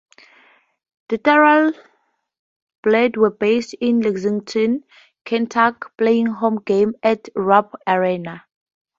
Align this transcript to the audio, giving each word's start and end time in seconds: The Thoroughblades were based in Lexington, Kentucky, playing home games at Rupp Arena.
The 1.09 1.19
Thoroughblades 1.19 3.17
were 3.17 3.29
based 3.29 3.75
in 3.75 4.01
Lexington, 4.01 4.83
Kentucky, 5.25 5.89
playing 5.95 6.25
home 6.25 6.59
games 6.65 6.95
at 7.03 7.29
Rupp 7.35 7.75
Arena. 7.85 8.43